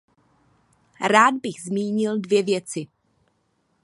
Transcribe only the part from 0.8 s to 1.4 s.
Rád